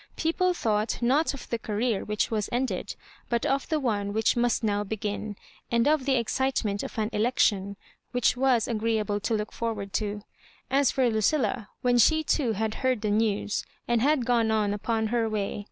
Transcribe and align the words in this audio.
People 0.15 0.55
thought 0.55 0.99
not 0.99 1.35
of 1.35 1.47
the^^career 1.51 2.03
which 2.03 2.31
was 2.31 2.49
ended, 2.51 2.95
but 3.29 3.45
of 3.45 3.69
the 3.69 3.79
one 3.79 4.13
which 4.13 4.35
must 4.35 4.63
now 4.63 4.83
begin, 4.83 5.35
and 5.69 5.87
of 5.87 6.05
the 6.05 6.15
excitement 6.15 6.81
of 6.81 6.97
an 6.97 7.11
election, 7.13 7.75
which 8.09 8.35
was 8.35 8.67
agreeable 8.67 9.19
to 9.19 9.35
look 9.35 9.51
forward 9.51 9.93
to. 9.93 10.23
As 10.71 10.89
for 10.89 11.07
Lucilla, 11.07 11.69
when 11.83 11.99
she 11.99 12.23
too 12.23 12.53
had 12.53 12.73
heard 12.81 13.01
the 13.01 13.11
news, 13.11 13.63
and 13.87 14.01
had 14.01 14.25
gone 14.25 14.49
on 14.49 14.73
upon 14.73 15.05
her 15.13 15.29
way 15.29 15.59